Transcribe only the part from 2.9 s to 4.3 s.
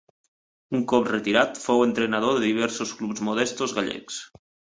clubs modestos gallecs.